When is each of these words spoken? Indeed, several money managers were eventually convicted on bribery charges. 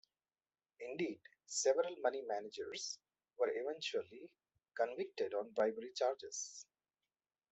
Indeed, 0.79 1.19
several 1.45 1.95
money 2.01 2.23
managers 2.23 2.97
were 3.37 3.51
eventually 3.53 4.31
convicted 4.75 5.35
on 5.35 5.51
bribery 5.51 5.91
charges. 5.95 6.65